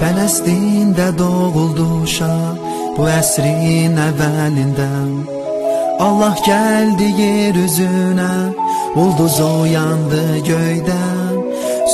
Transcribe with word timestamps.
Fələstində 0.00 1.08
doğuldu 1.18 1.86
uşaq 2.02 2.64
bu 2.96 3.08
əsrin 3.18 3.96
əvvəlində 4.08 4.90
Allah 6.06 6.36
gəldi 6.44 7.08
yer 7.20 7.56
üzünə 7.66 8.32
Ulduz 8.96 9.40
uyandı 9.40 10.24
göydən. 10.48 11.34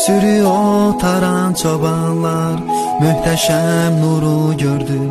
Sürü 0.02 0.44
otaran 0.46 1.54
çobanlar 1.62 2.58
Möhtəşəm 3.02 3.98
nuru 4.02 4.56
gördü. 4.62 5.02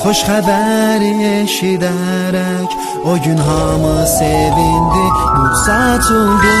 Xoş 0.00 0.20
xəbəri 0.28 1.12
eşidərək 1.36 2.70
O 3.10 3.12
gün 3.24 3.40
hamı 3.48 3.96
sevindi. 4.18 5.06
Nur 5.36 5.54
saçıldı 5.64 6.56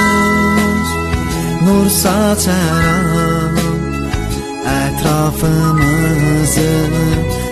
Nur 1.64 1.88
saçaram 2.02 3.29
etrafımızı 5.10 6.70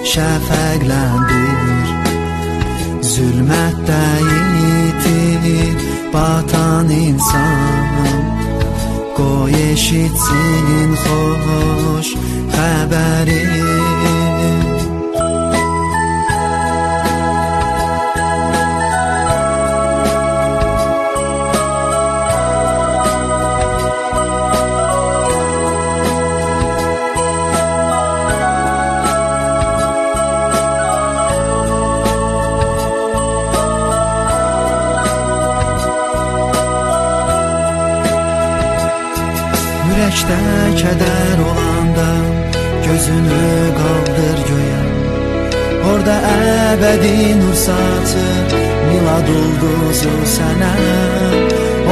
şefeklendir. 0.04 1.88
Zülmette 3.02 4.04
yitirip 4.60 5.80
batan 6.12 6.90
insan 6.90 8.28
Koy 9.16 9.72
eşitsin 9.72 10.96
hoş 10.96 12.14
haberin. 12.56 13.87
Ürəkdə 40.08 40.36
kədər 40.80 41.40
olanda 41.44 42.04
Gözünü 42.80 43.48
qaldır 43.78 44.38
göyə 44.48 44.78
Orada 45.90 46.14
əbədi 46.28 47.34
nur 47.40 47.58
saçır 47.64 48.54
Milad 48.86 49.28
ulduzu 49.34 50.14
sənə 50.36 50.70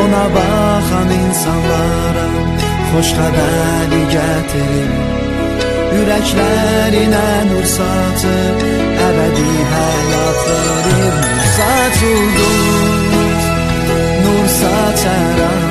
Ona 0.05 0.23
baxan 0.39 1.13
insanlara 1.19 2.27
Xoş 2.89 3.13
xəbəri 3.19 4.01
gətirir 4.17 4.97
Ürəklərinə 6.01 7.29
nur 7.53 7.69
saçır 7.77 8.67
Əbədi 9.11 9.49
həyat 9.77 10.43
verir 10.49 11.15
Nur 11.21 11.47
saçıldı 11.61 12.51
Nur 14.25 14.53
saçaram 14.61 15.66